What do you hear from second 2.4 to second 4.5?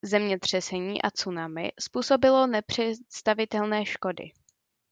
nepředstavitelné škody.